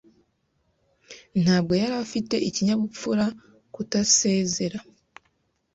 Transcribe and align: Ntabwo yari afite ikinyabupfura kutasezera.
Ntabwo 1.41 1.73
yari 1.81 1.95
afite 2.05 2.35
ikinyabupfura 2.49 3.25
kutasezera. 3.73 4.79